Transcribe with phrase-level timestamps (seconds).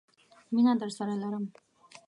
[0.53, 1.45] مینه درسره لرم!